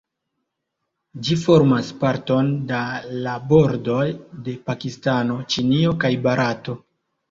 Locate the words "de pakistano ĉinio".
4.51-5.99